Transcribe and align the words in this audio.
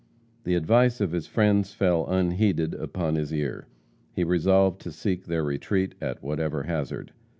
The 0.45 0.55
advice 0.55 0.99
of 0.99 1.11
his 1.11 1.27
friends 1.27 1.75
fell 1.75 2.07
unheeded 2.07 2.73
upon 2.73 3.13
his 3.13 3.31
ear. 3.31 3.67
He 4.15 4.23
resolved 4.23 4.81
to 4.81 4.91
seek 4.91 5.25
their 5.25 5.43
retreat 5.43 5.93
at 6.01 6.23
whatever 6.23 6.63
hazard. 6.63 7.11